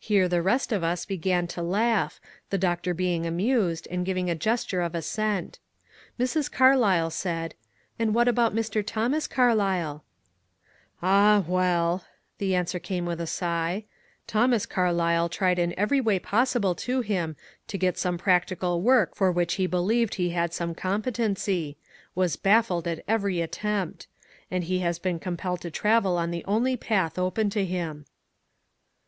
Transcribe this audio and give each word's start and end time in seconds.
Here 0.00 0.28
the 0.28 0.42
rest 0.42 0.72
of 0.72 0.82
us 0.82 1.06
began 1.06 1.46
to 1.46 1.62
laugh, 1.62 2.20
the 2.50 2.58
doctor 2.58 2.92
being 2.92 3.24
amused 3.24 3.86
and 3.92 4.04
giving 4.04 4.28
a 4.28 4.34
gesture 4.34 4.80
of 4.80 4.92
assent. 4.92 5.60
Mrs. 6.18 6.50
Carlyle 6.50 7.10
said, 7.10 7.54
*^ 7.64 7.66
And 7.96 8.12
what 8.12 8.26
about 8.26 8.56
Mr. 8.56 8.84
Thomas 8.84 9.28
Carlyle?''" 9.28 10.02
Ah, 11.00 11.44
well," 11.46 12.04
the 12.38 12.56
answer 12.56 12.80
came 12.80 13.06
with 13.06 13.20
a 13.20 13.26
sigh, 13.28 13.84
Thomas 14.26 14.66
Carlyle 14.66 15.28
tried 15.28 15.60
in 15.60 15.78
every 15.78 16.00
way 16.00 16.18
possible 16.18 16.74
to 16.74 17.00
him 17.00 17.36
to 17.68 17.78
get 17.78 17.96
some 17.96 18.18
practical 18.18 18.80
work 18.82 19.14
for 19.14 19.30
which 19.30 19.54
he 19.54 19.68
believed 19.68 20.16
he 20.16 20.30
had 20.30 20.52
some 20.52 20.74
competency; 20.74 21.76
was 22.16 22.34
baffled 22.34 22.88
at 22.88 23.04
every 23.06 23.40
attempt; 23.40 24.08
and 24.50 24.64
he 24.64 24.80
has 24.80 24.98
been 24.98 25.20
compelled 25.20 25.60
to 25.60 25.70
travel 25.70 26.18
on 26.18 26.32
the 26.32 26.44
only 26.46 26.76
path 26.76 27.16
open 27.16 27.48
to 27.50 27.64
him." 27.64 28.04